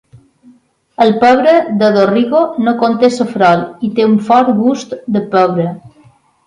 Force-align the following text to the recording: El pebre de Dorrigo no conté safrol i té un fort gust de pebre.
El 1.05 1.13
pebre 1.23 1.53
de 1.83 1.91
Dorrigo 1.97 2.41
no 2.69 2.73
conté 2.81 3.11
safrol 3.19 3.65
i 3.91 3.95
té 4.01 4.09
un 4.11 4.19
fort 4.31 4.55
gust 4.67 4.99
de 5.19 5.27
pebre. 5.37 5.73